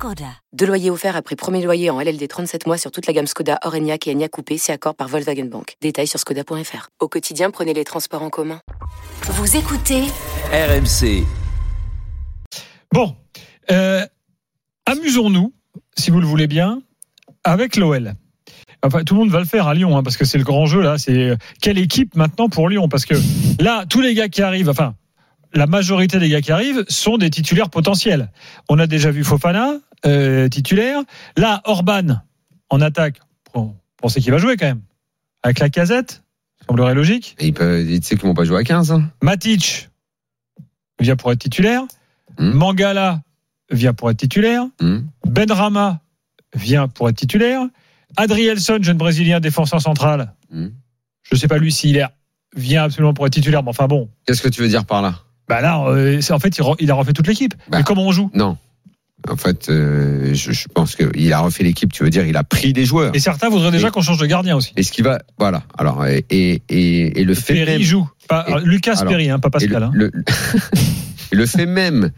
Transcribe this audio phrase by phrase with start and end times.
[0.00, 0.32] Skoda.
[0.54, 3.58] Deux loyers offerts après premier loyer en LLD 37 mois sur toute la gamme Skoda,
[3.64, 5.76] Orenia et Enya Coupé, c'est accord par Volkswagen Bank.
[5.82, 6.88] Détails sur skoda.fr.
[7.00, 8.62] Au quotidien, prenez les transports en commun.
[9.24, 10.04] Vous écoutez
[10.52, 11.26] RMC.
[12.94, 13.14] Bon,
[13.70, 14.06] euh,
[14.86, 15.52] amusons-nous,
[15.98, 16.80] si vous le voulez bien,
[17.44, 18.14] avec l'OL.
[18.82, 20.64] Enfin, tout le monde va le faire à Lyon, hein, parce que c'est le grand
[20.64, 20.96] jeu là.
[20.96, 22.88] C'est euh, quelle équipe maintenant pour Lyon?
[22.88, 23.16] Parce que
[23.62, 24.94] là, tous les gars qui arrivent, enfin,
[25.52, 28.30] la majorité des gars qui arrivent sont des titulaires potentiels.
[28.68, 29.74] On a déjà vu Fofana
[30.06, 31.02] euh, titulaire.
[31.36, 32.22] Là, Orban
[32.68, 33.20] en attaque.
[33.54, 34.82] On pensait qu'il va jouer quand même.
[35.42, 36.22] Avec la casette,
[36.66, 37.36] semblerait logique.
[37.38, 38.92] Et il peut, tu sais qu'ils vont pas jouer à 15.
[38.92, 39.10] Hein.
[39.22, 39.88] Matic
[41.00, 41.82] vient pour être titulaire.
[42.38, 42.50] Hmm.
[42.50, 43.22] Mangala
[43.70, 44.64] vient pour être titulaire.
[44.80, 45.00] Hmm.
[45.26, 46.00] Benrama
[46.54, 47.62] vient pour être titulaire.
[48.16, 50.34] Adrielson, jeune brésilien défenseur central.
[50.50, 50.68] Hmm.
[51.22, 52.06] Je sais pas lui s'il est
[52.56, 54.08] vient absolument pour être titulaire, mais enfin bon.
[54.26, 55.20] Qu'est-ce que tu veux dire par là?
[55.50, 57.54] Bah là, euh, c'est- en fait, il, re- il a refait toute l'équipe.
[57.68, 57.78] Bah.
[57.78, 58.30] Mais comment on joue?
[58.34, 58.56] Non.
[59.28, 61.92] En fait, euh, je, je pense qu'il a refait l'équipe.
[61.92, 63.14] Tu veux dire, il a pris des joueurs.
[63.14, 64.72] Et certains voudraient déjà qu'on change de gardien aussi.
[64.76, 65.62] Et ce qui va, voilà.
[65.76, 68.08] Alors, et, et, et, et le fait Perry même, joue.
[68.28, 69.82] Pas, Et- alors, Lucas alors, Perry, hein, pas Pascal.
[69.82, 69.92] hein.
[71.32, 72.12] le, fait même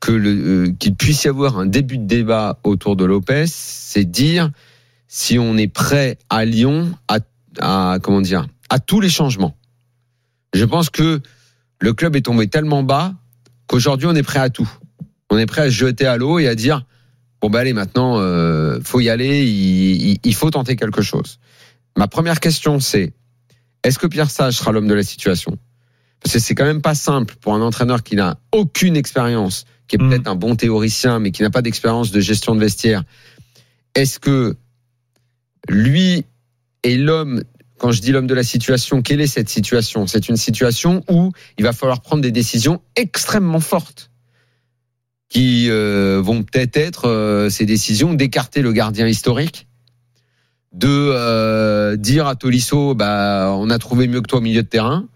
[0.00, 4.04] que le euh, qu'il puisse y avoir un début de débat autour de Lopez, c'est
[4.04, 4.50] dire
[5.06, 7.18] si on est prêt à Lyon à,
[7.60, 9.54] à comment dire à tous les changements.
[10.54, 11.20] Je pense que
[11.80, 13.14] le club est tombé tellement bas
[13.66, 14.68] qu'aujourd'hui on est prêt à tout.
[15.30, 16.84] On est prêt à se jeter à l'eau et à dire
[17.40, 21.38] bon bah allez maintenant euh, faut y aller, il, il- il faut tenter quelque chose.
[21.96, 23.12] Ma première question c'est
[23.84, 25.56] est-ce que Pierre Sage sera l'homme de la situation?
[26.20, 29.94] Parce que c'est quand même pas simple pour un entraîneur qui n'a aucune expérience, qui
[29.96, 30.08] est Mm.
[30.08, 33.04] peut-être un bon théoricien mais qui n'a pas d'expérience de gestion de vestiaire.
[33.94, 34.56] Est-ce que
[35.68, 36.24] lui
[36.82, 37.42] est l'homme
[37.78, 40.06] quand je dis l'homme de la situation, quelle est cette situation?
[40.06, 44.10] C'est une situation où il va falloir prendre des décisions extrêmement fortes
[45.28, 49.66] qui euh, vont peut-être être euh, ces décisions d'écarter le gardien historique,
[50.72, 54.68] de euh, dire à Tolisso, bah, on a trouvé mieux que toi au milieu de
[54.68, 55.06] terrain.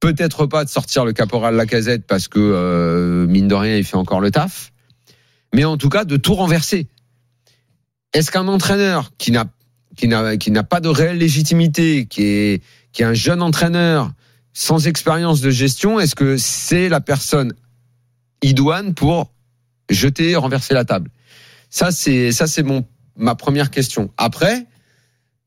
[0.00, 4.20] Peut-être pas de sortir le caporal Lacazette parce que mine de rien il fait encore
[4.20, 4.72] le taf,
[5.54, 6.88] mais en tout cas de tout renverser.
[8.12, 9.46] Est-ce qu'un entraîneur qui n'a
[9.96, 14.12] qui n'a pas de réelle légitimité, qui est qui est un jeune entraîneur
[14.52, 17.54] sans expérience de gestion, est-ce que c'est la personne
[18.42, 19.32] idoine pour
[19.88, 21.10] jeter, renverser la table?
[21.70, 22.84] Ça c'est ça c'est mon
[23.16, 24.10] ma première question.
[24.16, 24.66] Après,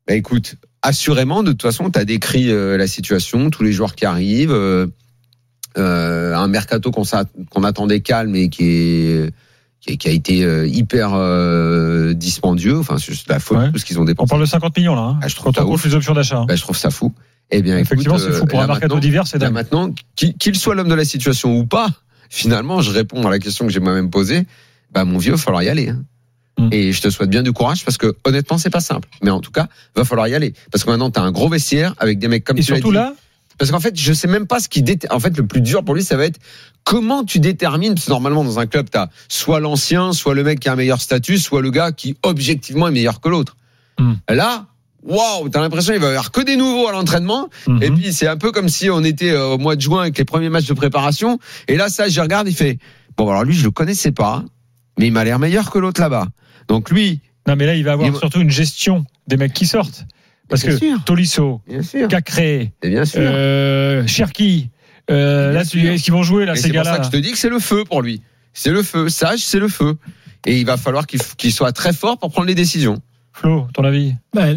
[0.07, 3.95] bah écoute, assurément de toute façon, tu as décrit euh, la situation, tous les joueurs
[3.95, 4.87] qui arrivent, euh,
[5.77, 9.31] euh, un mercato qu'on attendait calme et qui est
[9.85, 12.77] qui, a été euh, hyper euh, dispendieux.
[12.79, 13.71] Enfin, c'est juste la faute Ouais.
[13.71, 14.29] tout ce qu'ils ont On dépensé.
[14.29, 15.01] parle de 50 millions là.
[15.01, 16.37] Hein, Ah, je trouve quand on les options d'achat.
[16.39, 16.45] hein.
[16.47, 17.13] Bah, je trouve ça fou.
[17.51, 19.53] Eh bien, Effectivement, c'est euh, fou pour là un mercato d'hiver, c'est dingue.
[19.53, 21.87] maintenant, qu'il soit l'homme de la situation ou pas,
[22.29, 24.45] finalement, je réponds à la question que j'ai moi-même posée.
[24.91, 25.89] Bah, mon vieux, il va falloir y aller.
[25.89, 26.01] hein.
[26.57, 26.69] Mm.
[26.71, 29.09] Et je te souhaite bien du courage parce que honnêtement, c'est pas simple.
[29.21, 31.49] Mais en tout cas, va falloir y aller parce que maintenant, tu as un gros
[31.49, 32.95] vestiaire avec des mecs comme Et tu surtout dit.
[32.95, 33.13] là,
[33.57, 34.97] Parce qu'en fait, je sais même pas ce qui dé...
[35.09, 36.39] En fait, le plus dur pour lui, ça va être
[36.83, 37.95] comment tu détermines.
[37.95, 40.73] Parce que normalement, dans un club, tu as soit l'ancien, soit le mec qui a
[40.73, 43.55] un meilleur statut, soit le gars qui objectivement est meilleur que l'autre.
[43.97, 44.15] Hmm.
[44.29, 44.65] Là,
[45.03, 47.49] waouh, t'as l'impression qu'il va y avoir que des nouveaux à l'entraînement.
[47.67, 47.83] mhm.
[47.83, 50.17] Et puis, c'est un peu comme si on était euh, au mois de juin avec
[50.17, 51.39] les premiers matchs de préparation.
[51.67, 52.77] Et là, ça, je regarde, il fait
[53.17, 54.43] bon, alors lui, je le connaissais pas,
[54.99, 56.27] mais il m'a l'air meilleur que l'autre là-bas.
[56.67, 59.65] Donc lui, non mais là, il va avoir Il- surtout une gestion des mecs qui
[59.67, 60.05] sortent.
[60.47, 61.03] Parce Bien que sûr.
[61.05, 61.61] Tolisso,
[62.09, 63.21] Cacré, et bien sûr.
[63.23, 64.69] euh, Cherki,
[65.09, 67.17] euh, là, est-ce qu'ils vont jouer là, ces c'est pour ça gars-là que je te
[67.17, 68.21] dis que c'est le feu pour lui.
[68.53, 69.09] C'est le feu.
[69.09, 69.97] Sage, c'est le feu.
[70.45, 73.01] Et il va falloir qu'il soit très fort pour prendre les décisions.
[73.33, 74.13] Flo, ton avis?
[74.33, 74.47] Bah,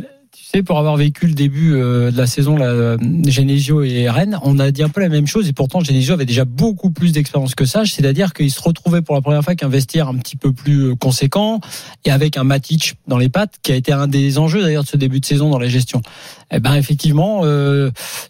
[0.50, 4.58] sais, pour avoir vécu le début euh, de la saison, euh, Genesio et Rennes, on
[4.58, 5.48] a dit un peu la même chose.
[5.48, 7.92] Et pourtant, Genesio avait déjà beaucoup plus d'expérience que Sage.
[7.92, 10.90] C'est-à-dire qu'il se retrouvait pour la première fois avec un vestiaire un petit peu plus
[10.90, 11.60] euh, conséquent
[12.04, 14.88] et avec un Matic dans les pattes, qui a été un des enjeux d'ailleurs de
[14.88, 16.02] ce début de saison dans la gestion.
[16.50, 17.42] Eh ben, effectivement,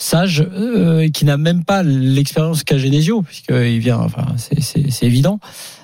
[0.00, 0.44] Sage,
[1.14, 5.38] qui n'a même pas l'expérience qu'a Genesio, puisqu'il vient, enfin, c'est- évident,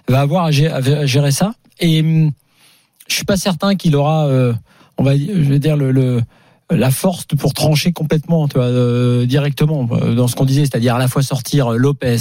[0.08, 1.54] va avoir à gé- à gérer ça.
[1.78, 2.32] Et hum,
[3.08, 4.28] je suis pas certain qu'il aura,
[4.98, 6.22] on va dire, je vais dire le, le
[6.70, 10.94] la force pour trancher complètement, tu vois, euh, directement euh, dans ce qu'on disait, c'est-à-dire
[10.94, 12.16] à la fois sortir Lopez,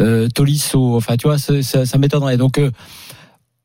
[0.00, 2.36] euh, Tolisso, enfin tu vois, ça, m'étonnerait.
[2.36, 2.70] Donc euh,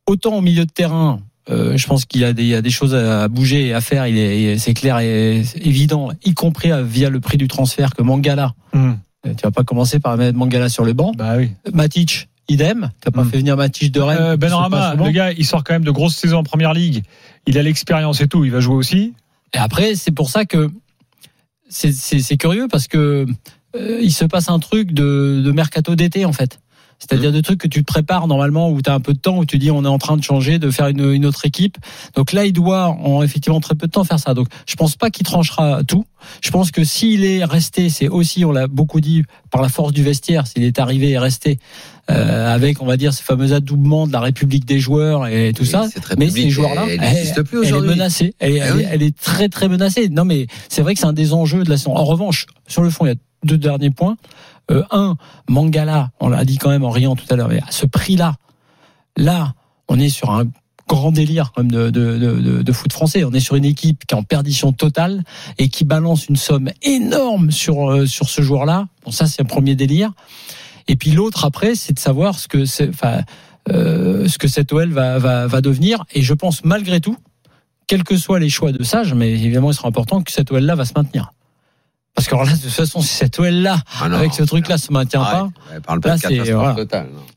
[0.06, 1.20] autant au milieu de terrain,
[1.50, 4.06] Euh, je pense qu'il y a des, choses à bouger et à faire.
[4.06, 8.04] Il est, c'est clair et évident, y compris euh, via le prix du transfert que
[8.04, 8.54] Mangala.
[8.76, 11.12] Euh, Tu vas pas commencer par mettre Mangala sur le banc.
[11.18, 11.50] Bah oui.
[11.74, 12.92] Matic, idem.
[13.02, 13.30] T'as pas Hum.
[13.30, 14.18] fait venir Matic de Rennes.
[14.42, 15.06] Euh, souvent.
[15.06, 17.04] le gars, il sort quand même de grosses saisons en première ligue.
[17.48, 18.44] Il a l'expérience et tout.
[18.46, 19.14] Il va jouer aussi.
[19.54, 20.70] Et après, c'est pour ça que
[21.70, 23.26] c'est, curieux parce que
[23.76, 26.60] euh, il se passe un truc de, de mercato d'été en fait.
[27.00, 29.38] C'est-à-dire des trucs que tu te prépares normalement où tu as un peu de temps,
[29.38, 31.78] où tu dis on est en train de changer, de faire une, une autre équipe.
[32.16, 34.34] Donc là, il doit en effectivement très peu de temps faire ça.
[34.34, 36.06] Donc je pense pas qu'il tranchera tout.
[36.42, 39.94] Je pense que s'il est resté, c'est aussi, on l'a beaucoup dit, par la force
[39.94, 41.58] du vestiaire, s'il est arrivé et resté
[42.12, 45.64] euh, avec, on va dire, ces fameux adoubements de la République des joueurs et tout
[45.64, 45.88] ça.
[46.18, 47.90] Mais ces joueurs-là, elle n'existe plus elle est aujourd'hui.
[47.92, 48.34] menacée.
[48.40, 48.82] Elle, Eh elle oui.
[48.84, 50.10] est- elle est très très menacée.
[50.10, 51.96] Non mais c'est vrai que c'est un des enjeux de la saison.
[51.96, 54.18] En revanche, sur le fond, il y a deux derniers points.
[54.72, 55.16] Euh, un,
[55.48, 58.36] Mangala, on l'a dit quand même en riant tout à l'heure, mais à ce prix-là,
[59.18, 59.54] là,
[59.88, 60.46] on est sur un
[60.88, 63.24] grand délire même de, de, de, foot français.
[63.24, 65.24] On est sur une équipe qui est en perdition totale
[65.60, 68.88] et qui balance une somme énorme sur euh, sur ce joueur-là.
[69.06, 70.12] Bon, ça c'est un premier délire.
[70.88, 73.22] Et puis l'autre après, c'est de savoir ce que enfin,
[73.70, 76.04] euh, ce que cette OL va, va va devenir.
[76.14, 77.18] Et je pense malgré tout,
[77.86, 80.74] quels que soient les choix de Sage, mais évidemment il sera important que cette OL-là
[80.74, 81.34] va se maintenir.
[82.16, 84.92] Parce que alors là, de toute façon, si cette OL-là, Ah avec ce truc-là, se
[84.92, 85.40] maintient arrête.
[85.70, 86.76] pas, Ouais, parle pas Là, c'est- voilà.